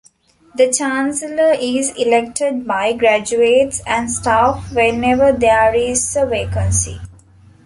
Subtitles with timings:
[0.55, 6.99] The chancellor is elected by graduates and staff whenever there is a vacancy.